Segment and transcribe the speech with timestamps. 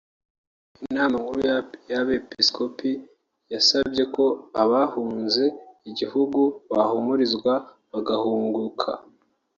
[0.85, 1.39] Inama nkuru
[1.91, 2.91] y’Abepiskopi
[3.53, 4.25] yasabye ko
[4.61, 5.43] abahunze
[5.89, 6.39] igihugu
[6.69, 7.53] bohumurizwa
[7.91, 8.89] bagahunguka